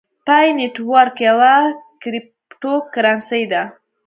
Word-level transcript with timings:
پای 0.25 0.47
نیټورک 0.57 1.15
یوه 1.29 1.53
کریپټو 2.01 2.73
کرنسۍ 2.93 3.43
ده 3.51 3.63